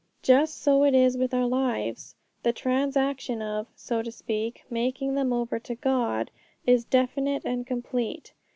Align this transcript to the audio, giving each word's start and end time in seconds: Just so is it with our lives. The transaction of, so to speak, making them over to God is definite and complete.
Just 0.23 0.63
so 0.63 0.83
is 0.83 1.15
it 1.15 1.19
with 1.19 1.31
our 1.31 1.45
lives. 1.45 2.15
The 2.41 2.51
transaction 2.51 3.39
of, 3.39 3.67
so 3.75 4.01
to 4.01 4.11
speak, 4.11 4.63
making 4.67 5.13
them 5.13 5.31
over 5.31 5.59
to 5.59 5.75
God 5.75 6.31
is 6.65 6.85
definite 6.85 7.43
and 7.45 7.67
complete. 7.67 8.33